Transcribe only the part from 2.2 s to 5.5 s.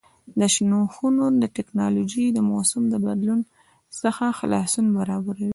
د موسم له بدلون څخه خلاصون برابروي.